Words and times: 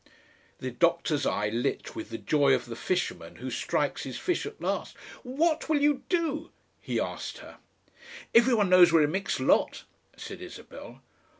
The 0.57 0.71
doctor's 0.71 1.27
eye 1.27 1.49
lit 1.49 1.95
with 1.95 2.09
the 2.09 2.17
joy 2.17 2.55
of 2.55 2.65
the 2.65 2.75
fisherman 2.75 3.35
who 3.35 3.51
strikes 3.51 4.01
his 4.01 4.17
fish 4.17 4.47
at 4.47 4.59
last. 4.59 4.97
"What 5.21 5.69
will 5.69 5.79
you 5.79 6.01
do?" 6.09 6.49
he 6.79 6.99
asked 6.99 7.37
her. 7.37 7.59
"Every 8.33 8.55
one 8.55 8.71
knows 8.71 8.91
we're 8.91 9.03
a 9.03 9.07
mixed 9.07 9.39
lot," 9.39 9.83
said 10.17 10.41
Isabel. 10.41 11.03